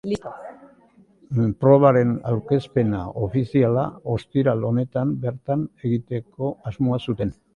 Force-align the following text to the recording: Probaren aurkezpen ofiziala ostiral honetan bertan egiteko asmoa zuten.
Probaren 1.65 2.13
aurkezpen 2.29 2.95
ofiziala 3.27 3.83
ostiral 4.15 4.67
honetan 4.71 5.11
bertan 5.27 5.69
egiteko 5.89 6.53
asmoa 6.73 7.01
zuten. 7.09 7.37